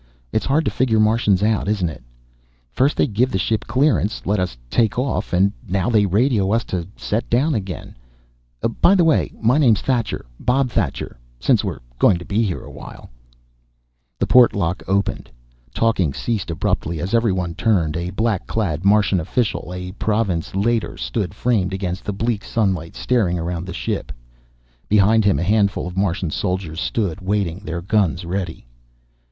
[0.31, 2.01] "It's hard to figure Martians out, isn't it?
[2.71, 6.63] First they give the ship clearance, let us take off, and now they radio us
[6.73, 7.95] to set down again.
[8.81, 11.19] By the way, my name's Thacher, Bob Thacher.
[11.39, 13.11] Since we're going to be here awhile"
[14.19, 15.29] The port lock opened.
[15.71, 17.95] Talking ceased abruptly, as everyone turned.
[17.95, 23.37] A black clad Martian official, a Province Leiter, stood framed against the bleak sunlight, staring
[23.37, 24.11] around the ship.
[24.89, 28.65] Behind him a handful of Martian soldiers stood waiting, their guns ready.